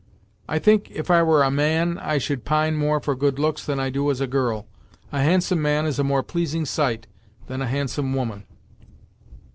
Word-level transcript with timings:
I 0.49 0.57
think, 0.57 0.89
if 0.89 1.11
I 1.11 1.21
were 1.21 1.43
a 1.43 1.51
man, 1.51 1.99
I 1.99 2.17
should 2.17 2.43
pine 2.43 2.75
more 2.75 2.99
for 2.99 3.15
good 3.15 3.37
looks 3.37 3.63
than 3.63 3.79
I 3.79 3.91
do 3.91 4.09
as 4.09 4.19
a 4.19 4.25
girl. 4.25 4.65
A 5.11 5.21
handsome 5.21 5.61
man 5.61 5.85
is 5.85 5.99
a 5.99 6.03
more 6.03 6.23
pleasing 6.23 6.65
sight 6.65 7.05
than 7.45 7.61
a 7.61 7.67
handsome 7.67 8.15
woman." 8.15 8.45